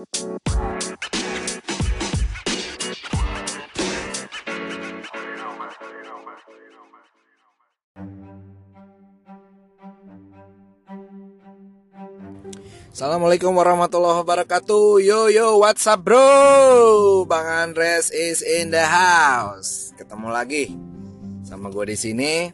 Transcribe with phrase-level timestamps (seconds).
[0.00, 0.16] Assalamualaikum
[13.52, 15.04] warahmatullahi wabarakatuh.
[15.04, 17.28] Yo yo what's up bro?
[17.28, 19.92] Bang Andres is in the house.
[20.00, 20.72] Ketemu lagi
[21.44, 22.48] Sama gue di sini.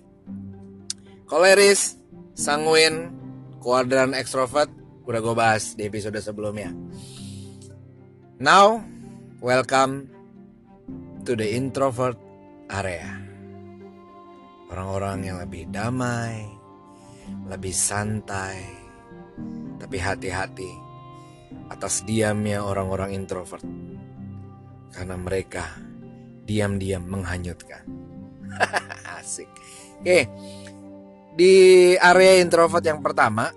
[1.31, 1.95] Koleris
[2.35, 3.15] Sanguin
[3.63, 4.67] Kuadran extrovert
[5.07, 6.75] Udah gue bahas di episode sebelumnya
[8.37, 8.85] Now
[9.41, 10.13] Welcome
[11.25, 12.21] To the introvert
[12.69, 13.17] area
[14.69, 16.45] Orang-orang yang lebih damai
[17.49, 18.87] Lebih santai
[19.77, 20.87] tapi hati-hati
[21.69, 23.63] atas diamnya orang-orang introvert.
[24.95, 25.77] Karena mereka
[26.47, 27.85] diam-diam menghanyutkan.
[29.21, 29.51] Asik.
[30.01, 30.21] Oke.
[31.37, 31.53] Di
[32.01, 33.53] area introvert yang pertama,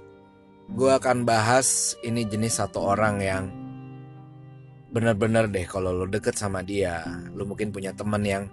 [0.68, 3.44] gue akan bahas ini jenis satu orang yang
[4.90, 7.06] bener-bener deh kalau lo deket sama dia,
[7.38, 8.44] lo mungkin punya temen yang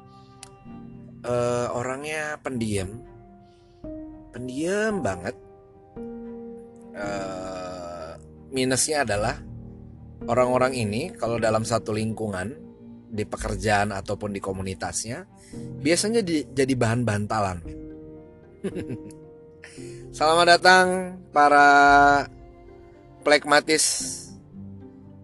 [1.24, 3.00] uh, orangnya pendiam,
[4.36, 5.32] pendiam banget,
[6.92, 8.20] uh,
[8.52, 9.40] minusnya adalah
[10.28, 12.52] orang-orang ini kalau dalam satu lingkungan
[13.06, 15.24] di pekerjaan ataupun di komunitasnya
[15.80, 17.58] biasanya di, jadi bahan bantalan.
[20.16, 20.86] Selamat datang
[21.32, 21.68] para
[23.24, 23.84] plekmatis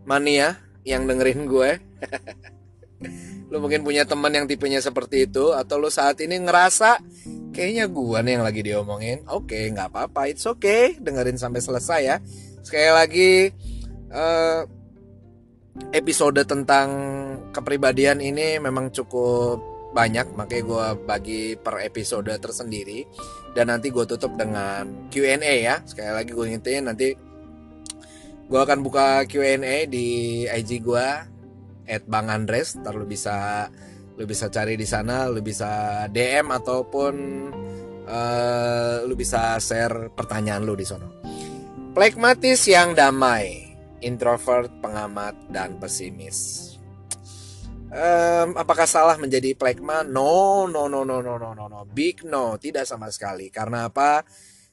[0.05, 1.71] mania yang dengerin gue.
[3.53, 7.05] lu mungkin punya teman yang tipenya seperti itu atau lu saat ini ngerasa
[7.53, 9.29] kayaknya gua nih yang lagi diomongin.
[9.29, 10.97] Oke okay, nggak apa-apa it's okay.
[10.97, 12.17] Dengerin sampai selesai ya.
[12.65, 13.33] Sekali lagi
[14.09, 14.65] uh,
[15.93, 16.89] episode tentang
[17.53, 19.61] kepribadian ini memang cukup
[19.93, 23.05] banyak makanya gue bagi per episode tersendiri.
[23.53, 25.85] Dan nanti gue tutup dengan Q&A ya.
[25.85, 27.13] Sekali lagi gue ingetin nanti
[28.53, 31.09] gue akan buka Q&A di IG gue
[31.89, 33.65] at Bang Andres ntar lu bisa
[34.21, 37.15] lu bisa cari di sana lu bisa DM ataupun
[38.05, 41.09] uh, lu bisa share pertanyaan lu di sana.
[41.97, 43.73] plekmatis yang damai
[44.05, 46.69] introvert pengamat dan pesimis
[47.93, 50.01] Um, apakah salah menjadi plekma?
[50.01, 51.85] No, no, no, no, no, no, no, no.
[51.85, 53.53] Big no, tidak sama sekali.
[53.53, 54.25] Karena apa?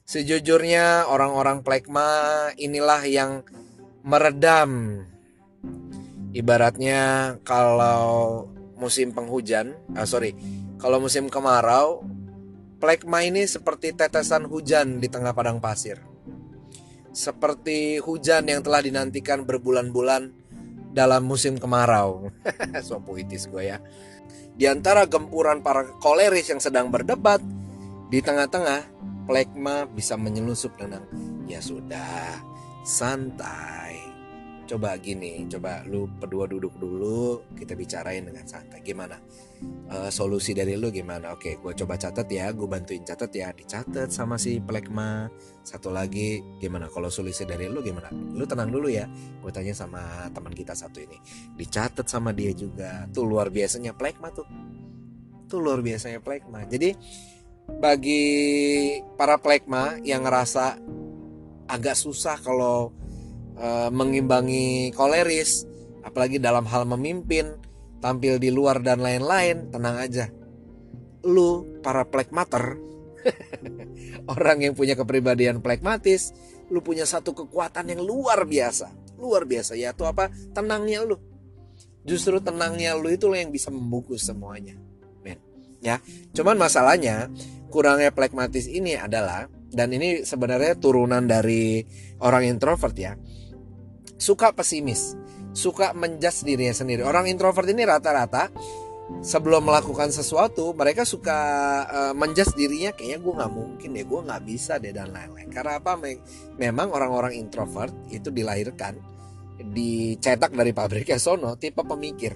[0.08, 3.44] Sejujurnya orang-orang plekma inilah yang
[4.04, 5.02] meredam
[6.32, 8.46] ibaratnya kalau
[8.80, 10.32] musim penghujan, ah sorry,
[10.80, 12.00] kalau musim kemarau,
[12.80, 16.00] plekma ini seperti tetesan hujan di tengah padang pasir.
[17.10, 20.32] Seperti hujan yang telah dinantikan berbulan-bulan
[20.96, 22.32] dalam musim kemarau.
[22.86, 23.78] so puitis gue ya.
[24.56, 27.42] Di antara gempuran para koleris yang sedang berdebat,
[28.08, 28.88] di tengah-tengah
[29.28, 31.04] plekma bisa menyelusup dengan
[31.46, 32.42] ya sudah,
[32.84, 34.10] santai.
[34.70, 38.78] Coba gini coba lu berdua duduk dulu kita bicarain dengan santai.
[38.86, 39.18] Gimana?
[39.90, 41.34] Uh, solusi dari lu gimana?
[41.34, 45.26] Oke gue coba catat ya gue bantuin catat ya dicatat sama si plekma.
[45.66, 46.86] Satu lagi gimana?
[46.86, 48.14] Kalau solusi dari lu gimana?
[48.14, 49.10] Lu tenang dulu ya
[49.42, 51.18] gue tanya sama teman kita satu ini.
[51.58, 53.10] Dicatat sama dia juga.
[53.10, 54.46] Tuh luar biasanya plekma tuh.
[55.50, 56.62] Tuh luar biasanya plekma.
[56.70, 56.94] Jadi
[57.66, 58.22] bagi
[59.18, 60.78] para plekma yang ngerasa
[61.70, 62.90] agak susah kalau
[63.54, 65.64] uh, mengimbangi koleris,
[66.02, 67.54] apalagi dalam hal memimpin,
[68.02, 70.26] tampil di luar dan lain-lain, tenang aja.
[71.22, 72.74] Lu para plekmater,
[74.34, 76.34] orang yang punya kepribadian plekmatis,
[76.72, 80.32] lu punya satu kekuatan yang luar biasa, luar biasa yaitu apa?
[80.50, 81.16] Tenangnya lu.
[82.02, 84.74] Justru tenangnya lu itu yang bisa membungkus semuanya.
[85.20, 85.36] Men.
[85.84, 86.00] Ya,
[86.32, 87.28] cuman masalahnya
[87.68, 91.82] kurangnya plekmatis ini adalah dan ini sebenarnya turunan dari
[92.22, 93.14] orang introvert ya.
[94.20, 95.16] Suka pesimis,
[95.56, 97.06] suka menjas dirinya sendiri.
[97.06, 98.52] Orang introvert ini rata-rata
[99.24, 101.38] sebelum melakukan sesuatu mereka suka
[101.90, 105.48] uh, menjas dirinya kayaknya gue nggak mungkin deh gue nggak bisa deh dan lain-lain.
[105.48, 105.98] Karena apa?
[106.60, 109.20] Memang orang-orang introvert itu dilahirkan
[109.60, 112.32] dicetak dari pabriknya sono tipe pemikir.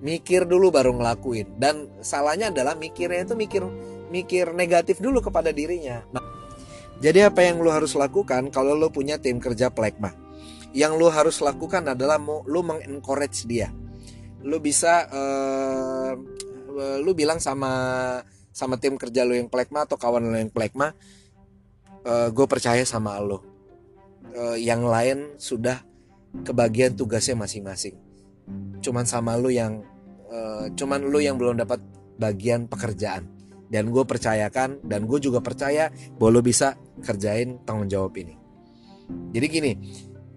[0.00, 1.60] Mikir dulu baru ngelakuin.
[1.60, 3.62] Dan salahnya adalah mikirnya itu mikir
[4.10, 6.02] mikir negatif dulu kepada dirinya.
[6.10, 6.24] Nah,
[7.00, 10.12] jadi apa yang lo harus lakukan kalau lo punya tim kerja plekma?
[10.76, 13.72] Yang lu harus lakukan adalah lu mengencourage dia.
[14.44, 16.12] Lu bisa uh,
[17.00, 17.72] lu bilang sama
[18.52, 20.92] sama tim kerja lu yang plekma atau kawan lu yang plekma
[22.04, 23.40] uh, eh, gue percaya sama lu.
[24.30, 25.80] Uh, yang lain sudah
[26.44, 27.96] kebagian tugasnya masing-masing.
[28.84, 29.80] Cuman sama lu yang
[30.28, 31.80] uh, cuman lu yang belum dapat
[32.20, 33.39] bagian pekerjaan
[33.70, 35.88] dan gue percayakan dan gue juga percaya
[36.18, 38.34] bahwa lu bisa kerjain tanggung jawab ini
[39.30, 39.72] jadi gini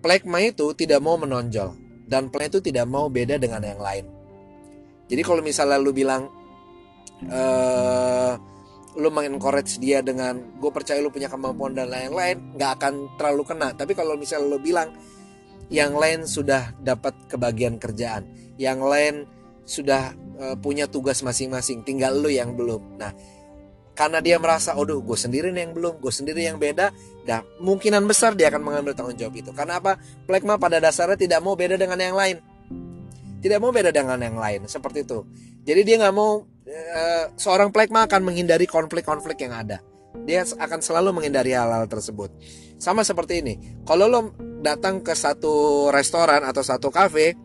[0.03, 1.79] Plekma itu tidak mau menonjol.
[2.03, 4.05] dan plan itu tidak mau beda dengan yang lain.
[5.07, 6.27] Jadi kalau misalnya lu bilang
[7.31, 8.35] uh,
[8.99, 13.73] lu mengencourage dia dengan gue percaya lu punya kemampuan dan lain-lain nggak akan terlalu kena
[13.73, 14.93] tapi kalau misalnya lu bilang
[15.73, 18.29] yang lain sudah dapat kebagian kerjaan
[18.61, 19.25] yang lain
[19.65, 23.13] sudah uh, punya tugas masing-masing tinggal lu yang belum nah
[23.93, 26.89] karena dia merasa, oh gue sendiri yang belum, gue sendiri yang beda,
[27.29, 29.53] dah kemungkinan besar dia akan mengambil tanggung jawab itu.
[29.53, 30.01] Karena apa?
[30.25, 32.41] Plekma pada dasarnya tidak mau beda dengan yang lain,
[33.45, 35.21] tidak mau beda dengan yang lain, seperti itu.
[35.61, 39.77] Jadi dia nggak mau uh, seorang plekma akan menghindari konflik-konflik yang ada.
[40.25, 42.33] Dia akan selalu menghindari hal-hal tersebut.
[42.81, 43.53] Sama seperti ini,
[43.85, 44.33] kalau lo
[44.65, 47.37] datang ke satu restoran atau satu kafe,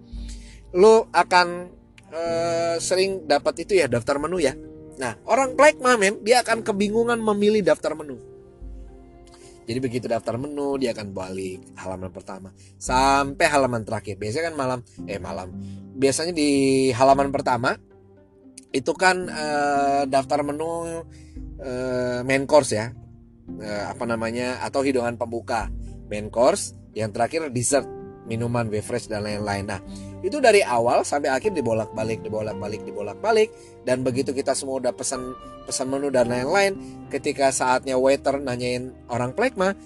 [0.72, 1.77] lo akan
[2.12, 4.54] uh, sering dapat itu ya daftar menu ya
[4.98, 8.18] Nah, orang black mamen dia akan kebingungan memilih daftar menu.
[9.68, 14.18] Jadi begitu daftar menu dia akan balik halaman pertama sampai halaman terakhir.
[14.18, 15.54] Biasanya kan malam eh malam.
[15.94, 16.50] Biasanya di
[16.90, 17.78] halaman pertama
[18.74, 21.04] itu kan eh, daftar menu
[21.62, 22.90] eh, main course ya.
[23.48, 25.70] Eh, apa namanya atau hidangan pembuka.
[26.08, 27.84] Main course, yang terakhir dessert,
[28.24, 29.68] minuman beverage dan lain-lain.
[29.68, 29.80] Nah,
[30.20, 33.48] itu dari awal sampai akhir dibolak-balik, dibolak-balik, dibolak-balik
[33.86, 35.34] dan begitu kita semua udah pesan
[35.68, 36.74] pesan menu dan lain-lain,
[37.12, 39.76] ketika saatnya waiter nanyain orang plekma,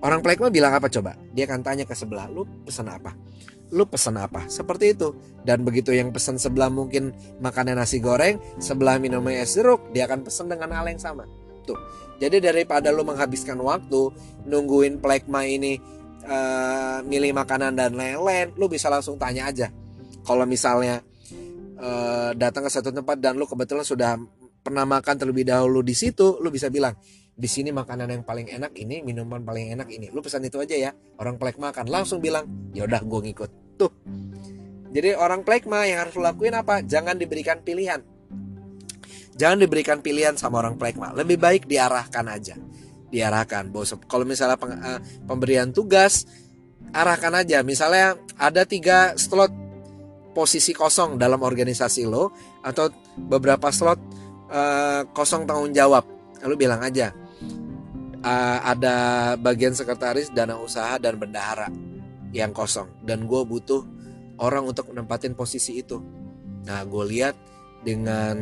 [0.00, 1.14] orang plekma bilang apa coba?
[1.36, 3.12] Dia akan tanya ke sebelah, "Lu pesan apa?"
[3.68, 4.48] Lu pesan apa?
[4.48, 5.12] Seperti itu.
[5.44, 7.12] Dan begitu yang pesan sebelah mungkin
[7.44, 11.28] makannya nasi goreng, sebelah minumnya es jeruk, dia akan pesan dengan hal yang sama.
[11.68, 11.76] Tuh.
[12.16, 14.10] Jadi daripada lu menghabiskan waktu
[14.48, 15.78] nungguin plekma ini
[16.28, 19.72] uh, milih makanan dan lain-lain, lu bisa langsung tanya aja.
[20.22, 21.00] Kalau misalnya
[21.80, 24.20] uh, datang ke satu tempat dan lu kebetulan sudah
[24.60, 26.94] pernah makan terlebih dahulu di situ, lu bisa bilang
[27.32, 30.12] di sini makanan yang paling enak ini, minuman paling enak ini.
[30.12, 30.90] Lu pesan itu aja ya.
[31.16, 32.44] Orang plek makan langsung bilang,
[32.74, 33.50] ya udah gue ngikut.
[33.78, 33.92] Tuh.
[34.88, 36.82] Jadi orang plekma yang harus lakuin apa?
[36.82, 38.02] Jangan diberikan pilihan.
[39.38, 41.14] Jangan diberikan pilihan sama orang plekma.
[41.14, 42.58] Lebih baik diarahkan aja
[43.08, 43.68] diarahkan.
[43.72, 46.28] Bos kalau misalnya peng, uh, pemberian tugas
[46.92, 47.60] arahkan aja.
[47.64, 49.52] Misalnya ada tiga slot
[50.32, 52.30] posisi kosong dalam organisasi lo
[52.62, 53.98] atau beberapa slot
[54.52, 56.04] uh, kosong tanggung jawab.
[56.38, 57.10] Lalu bilang aja
[58.22, 58.96] uh, ada
[59.38, 61.70] bagian sekretaris dana usaha dan bendahara
[62.34, 62.88] yang kosong.
[63.02, 63.82] Dan gue butuh
[64.38, 65.98] orang untuk menempatin posisi itu.
[66.66, 67.34] Nah gue lihat
[67.82, 68.36] dengan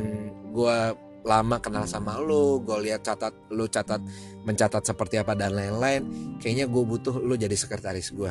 [0.52, 0.78] gue
[1.26, 3.98] lama kenal sama lu gue lihat catat lu catat
[4.46, 6.06] mencatat seperti apa dan lain-lain
[6.38, 8.30] kayaknya gue butuh lu jadi sekretaris gue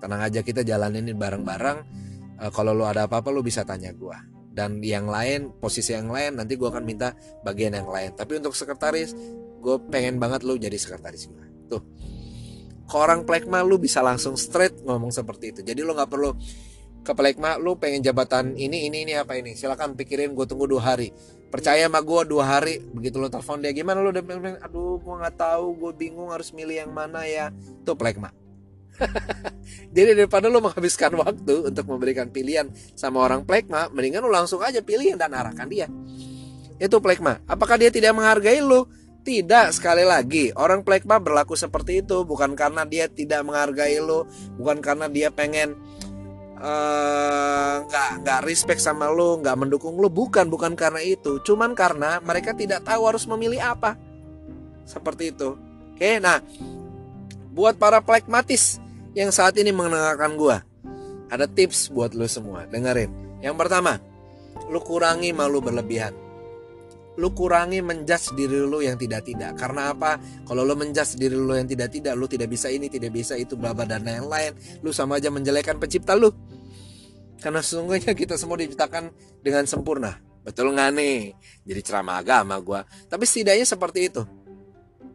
[0.00, 1.78] tenang aja kita jalanin ini bareng-bareng.
[2.40, 4.16] E, kalau lu ada apa-apa lu bisa tanya gue
[4.50, 7.12] dan yang lain posisi yang lain nanti gue akan minta
[7.44, 8.16] bagian yang lain.
[8.16, 9.12] Tapi untuk sekretaris
[9.60, 11.84] gue pengen banget lu jadi sekretaris gue tuh.
[12.88, 15.60] Ke orang plekma lu bisa langsung straight ngomong seperti itu.
[15.62, 16.32] Jadi lu nggak perlu
[17.00, 19.54] ke Pelekma lu pengen jabatan ini ini ini apa ini.
[19.54, 21.12] Silakan pikirin gue tunggu dua hari
[21.50, 24.22] percaya sama gue dua hari begitu lo telepon dia gimana lo udah
[24.62, 27.50] aduh gue nggak tahu gue bingung harus milih yang mana ya.
[27.82, 28.30] Tuh Pelekma
[29.96, 34.80] jadi daripada lo menghabiskan waktu untuk memberikan pilihan sama orang Plekma mendingan lo langsung aja
[34.84, 35.88] pilih dan arahkan dia.
[36.80, 38.88] Itu Plekma apakah dia tidak menghargai lo?
[39.20, 40.48] Tidak sekali lagi.
[40.56, 44.24] Orang Plekma berlaku seperti itu bukan karena dia tidak menghargai lo
[44.56, 45.76] bukan karena dia pengen
[46.60, 51.40] nggak uh, nggak respect sama lo nggak mendukung lo bukan bukan karena itu.
[51.40, 53.96] Cuman karena mereka tidak tahu harus memilih apa.
[54.84, 55.56] Seperti itu.
[55.96, 56.44] Oke nah
[57.50, 58.78] buat para plekmatis
[59.16, 60.62] yang saat ini mendengarkan gua
[61.32, 62.68] ada tips buat lo semua.
[62.68, 63.40] Dengerin.
[63.40, 63.96] Yang pertama
[64.68, 66.29] lo kurangi malu berlebihan
[67.20, 69.52] lu kurangi menjudge diri lu yang tidak-tidak.
[69.60, 70.16] Karena apa?
[70.48, 73.76] Kalau lu menjudge diri lu yang tidak-tidak, lu tidak bisa ini, tidak bisa itu, bla
[73.76, 76.32] bla dan lain-lain, lu sama aja menjelekan pencipta lu.
[77.44, 79.12] Karena sesungguhnya kita semua diciptakan
[79.44, 80.16] dengan sempurna.
[80.40, 81.36] Betul nggak nih?
[81.68, 82.80] Jadi ceramah agama gue.
[83.12, 84.24] Tapi setidaknya seperti itu.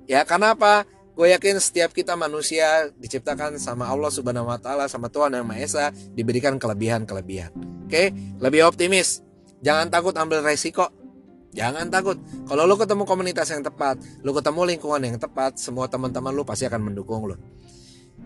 [0.06, 0.86] Ya karena apa?
[1.16, 5.64] Gue yakin setiap kita manusia diciptakan sama Allah Subhanahu Wa Taala sama Tuhan yang Maha
[5.64, 7.56] Esa diberikan kelebihan-kelebihan.
[7.88, 8.12] Oke,
[8.44, 9.24] lebih optimis.
[9.64, 10.92] Jangan takut ambil resiko
[11.56, 12.20] Jangan takut.
[12.52, 13.96] Kalau lo ketemu komunitas yang tepat,
[14.28, 17.40] lo ketemu lingkungan yang tepat, semua teman-teman lo pasti akan mendukung lo.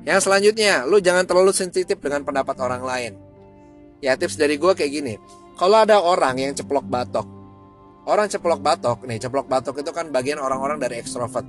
[0.02, 3.14] Yang selanjutnya, lo jangan terlalu sensitif dengan pendapat orang lain.
[4.02, 5.14] Ya tips dari gue kayak gini.
[5.62, 7.28] Kalau ada orang yang ceplok batok,
[8.10, 11.46] orang ceplok batok, nih ceplok batok itu kan bagian orang-orang dari ekstrovert,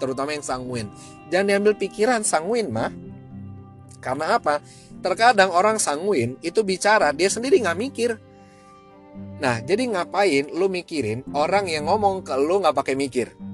[0.00, 0.88] terutama yang sanguin.
[1.28, 2.88] Jangan diambil pikiran sanguin mah.
[3.98, 4.62] Karena apa?
[5.02, 8.10] Terkadang orang sanguin itu bicara dia sendiri nggak mikir
[9.38, 13.48] Nah, jadi ngapain lu mikirin orang yang ngomong ke lu nggak pakai mikir?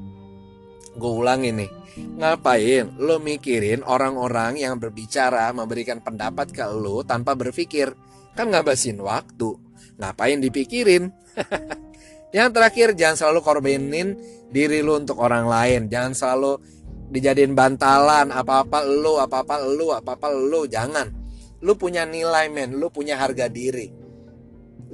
[0.94, 1.70] gue ulangi nih.
[1.94, 7.94] Ngapain lo mikirin orang-orang yang berbicara memberikan pendapat ke lo tanpa berpikir?
[8.34, 9.54] Kan ngabasin waktu.
[9.98, 11.10] Ngapain dipikirin?
[12.34, 14.18] Yang terakhir jangan selalu korbanin
[14.50, 15.86] diri lo untuk orang lain.
[15.86, 16.52] Jangan selalu
[17.14, 21.14] dijadiin bantalan apa-apa lo apa-apa lo apa-apa lo jangan.
[21.62, 22.74] Lo punya nilai men.
[22.74, 24.03] Lo punya harga diri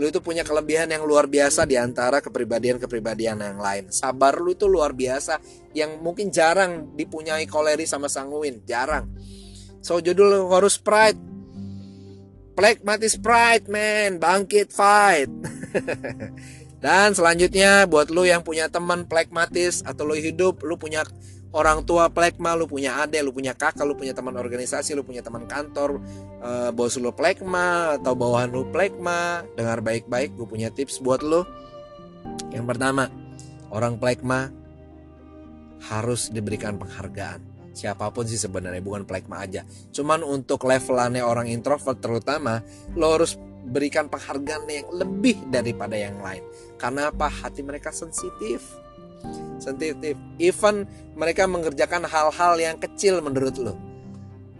[0.01, 3.93] lu itu punya kelebihan yang luar biasa di antara kepribadian-kepribadian yang lain.
[3.93, 5.37] Sabar lu itu luar biasa
[5.77, 9.13] yang mungkin jarang dipunyai koleri sama sanguin, jarang.
[9.85, 11.21] So judul harus pride.
[12.81, 15.29] mati pride man, bangkit fight.
[16.85, 21.05] Dan selanjutnya buat lu yang punya teman plekmatis atau lu hidup lu punya
[21.51, 25.23] orang tua plekma, lu punya adik, lu punya kakak, lu punya teman organisasi, lu punya
[25.23, 25.99] teman kantor,
[26.43, 31.43] uh, bos lu plekma atau bawahan lu plekma, dengar baik-baik, gue punya tips buat lu.
[32.55, 33.11] Yang pertama,
[33.75, 34.51] orang plekma
[35.91, 37.43] harus diberikan penghargaan.
[37.71, 39.63] Siapa pun sih sebenarnya bukan plekma aja.
[39.95, 42.61] Cuman untuk levelannya orang introvert terutama,
[42.99, 46.43] lo harus berikan penghargaan yang lebih daripada yang lain.
[46.77, 47.31] Karena apa?
[47.31, 48.61] Hati mereka sensitif
[49.61, 50.17] sensitif.
[50.41, 53.91] Even mereka mengerjakan hal-hal yang kecil menurut lo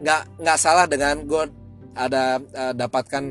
[0.01, 1.45] nggak nggak salah dengan gue
[1.93, 3.25] ada uh, dapatkan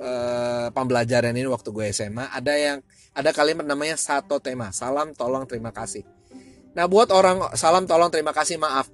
[0.00, 2.78] uh, pembelajaran ini waktu gue SMA ada yang
[3.12, 6.06] ada kalimat namanya satu tema salam tolong terima kasih.
[6.72, 8.88] Nah buat orang salam tolong terima kasih maaf.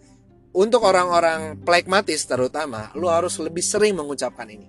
[0.56, 4.66] Untuk orang-orang plekmatis terutama lu harus lebih sering mengucapkan ini.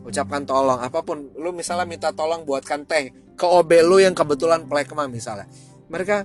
[0.00, 0.80] Ucapkan tolong.
[0.80, 5.44] Apa pun lu misalnya minta tolong buatkan teh ke OB lu yang kebetulan plekma misalnya
[5.88, 6.24] mereka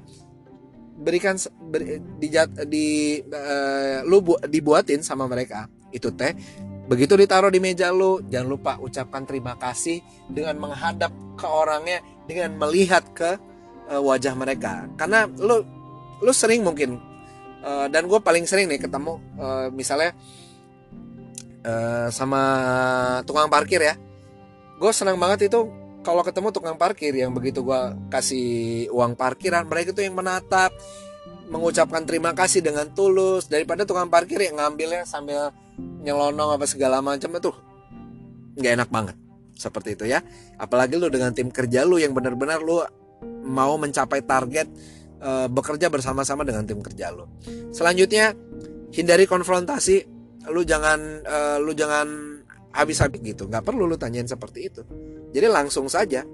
[0.99, 1.39] berikan
[1.71, 2.27] ber, di,
[2.67, 2.87] di
[3.23, 5.71] uh, lu bu, dibuatin sama mereka.
[5.89, 6.35] Itu teh
[6.89, 12.57] begitu ditaruh di meja lu jangan lupa ucapkan terima kasih dengan menghadap ke orangnya dengan
[12.57, 13.37] melihat ke
[13.89, 14.85] uh, wajah mereka.
[14.99, 15.63] Karena lu
[16.19, 16.99] lu sering mungkin
[17.63, 20.11] uh, dan gue paling sering nih ketemu uh, misalnya
[21.63, 22.41] uh, sama
[23.23, 23.95] tukang parkir ya.
[24.79, 25.78] Gue senang banget itu
[26.09, 30.73] kalau ketemu tukang parkir yang begitu gua kasih uang parkiran mereka itu yang menatap
[31.49, 33.45] mengucapkan terima kasih dengan tulus.
[33.45, 37.51] Daripada tukang parkir yang ngambilnya sambil nyelonong apa segala macam itu
[38.57, 39.15] nggak enak banget.
[39.53, 40.25] Seperti itu ya.
[40.57, 42.81] Apalagi lu dengan tim kerja lu yang benar-benar lu
[43.45, 44.65] mau mencapai target
[45.19, 47.29] e, bekerja bersama-sama dengan tim kerja lu.
[47.69, 48.33] Selanjutnya
[48.93, 50.05] hindari konfrontasi.
[50.49, 52.28] Lu jangan e, lu jangan
[52.71, 53.49] habis-habis gitu.
[53.49, 54.81] Nggak perlu lu tanyain seperti itu.
[55.33, 56.25] Jadi langsung saja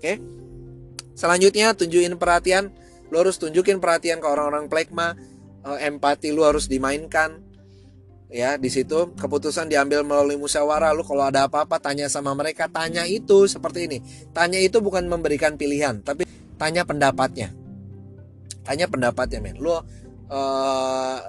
[0.00, 0.14] oke?
[1.16, 2.72] Selanjutnya tunjukin perhatian.
[3.12, 5.12] Lu harus tunjukin perhatian ke orang-orang plekma.
[5.60, 7.44] Uh, empati lu harus dimainkan
[8.32, 9.12] ya di situ.
[9.18, 10.96] Keputusan diambil melalui musyawarah.
[10.96, 12.70] Lu kalau ada apa-apa tanya sama mereka.
[12.72, 13.98] Tanya itu seperti ini.
[14.32, 16.24] Tanya itu bukan memberikan pilihan tapi
[16.56, 17.52] tanya pendapatnya.
[18.64, 19.60] Tanya pendapatnya men.
[19.60, 19.80] Lu uh,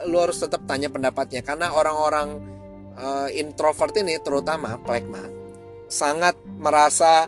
[0.08, 1.44] lu harus tetap tanya pendapatnya.
[1.44, 2.61] Karena orang-orang
[3.02, 5.26] uh, introvert ini terutama plekma
[5.92, 7.28] sangat merasa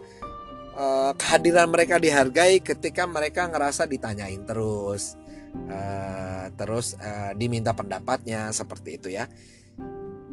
[0.78, 5.20] uh, kehadiran mereka dihargai ketika mereka ngerasa ditanyain terus.
[5.54, 9.28] Uh, terus uh, diminta pendapatnya seperti itu ya.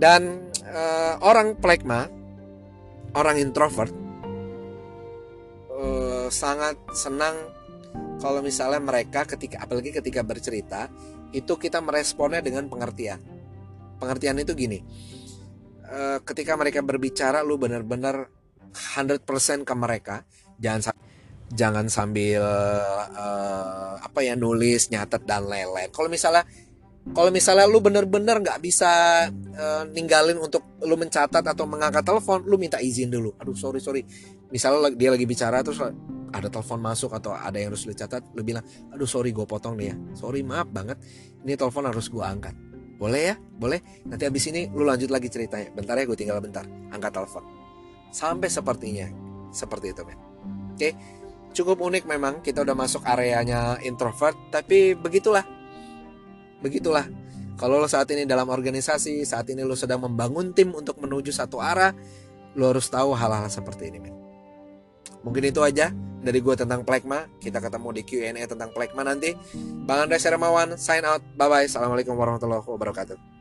[0.00, 2.08] Dan uh, orang plekma
[3.12, 3.92] orang introvert
[5.76, 7.36] uh, sangat senang
[8.22, 10.88] kalau misalnya mereka ketika apalagi ketika bercerita
[11.36, 13.20] itu kita meresponnya dengan pengertian.
[14.00, 14.80] Pengertian itu gini
[15.90, 18.30] uh, ketika mereka berbicara lu benar-benar
[18.70, 20.22] 100% ke mereka.
[20.62, 20.94] Jangan
[21.50, 22.42] jangan sambil
[23.10, 26.46] uh, apa ya nulis nyatet dan lelet kalau misalnya
[27.10, 32.54] kalau misalnya lu bener-bener nggak bisa uh, ninggalin untuk lu mencatat atau mengangkat telepon lu
[32.54, 33.34] minta izin dulu.
[33.40, 34.04] Aduh sorry sorry.
[34.52, 35.80] Misalnya dia lagi bicara terus
[36.30, 38.62] ada telepon masuk atau ada yang harus lu catat lu bilang
[38.94, 39.96] aduh sorry gue potong nih ya.
[40.14, 41.02] Sorry maaf banget.
[41.42, 42.69] Ini telepon harus gue angkat
[43.00, 43.34] boleh ya?
[43.40, 43.80] Boleh?
[44.04, 45.72] Nanti habis ini lu lanjut lagi ceritanya.
[45.72, 46.68] Bentar ya, gue tinggal bentar.
[46.92, 47.44] Angkat telepon.
[48.12, 49.08] Sampai sepertinya.
[49.48, 50.20] Seperti itu, men.
[50.76, 50.92] Oke.
[51.56, 52.44] Cukup unik memang.
[52.44, 54.36] Kita udah masuk areanya introvert.
[54.52, 55.48] Tapi begitulah.
[56.60, 57.08] Begitulah.
[57.56, 61.56] Kalau lo saat ini dalam organisasi, saat ini lo sedang membangun tim untuk menuju satu
[61.56, 61.96] arah,
[62.52, 64.16] lo harus tahu hal-hal seperti ini, men.
[65.24, 67.26] Mungkin itu aja dari gue tentang plekma.
[67.40, 69.32] Kita ketemu di Q&A tentang plekma nanti.
[69.88, 71.24] Bang Andres Hermawan, sign out.
[71.34, 71.66] Bye-bye.
[71.66, 73.39] Assalamualaikum warahmatullahi wabarakatuh.